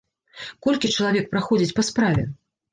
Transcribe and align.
Колькі 0.67 0.91
чалавек 0.95 1.29
праходзіць 1.35 1.71
па 1.81 1.87
справе? 1.93 2.29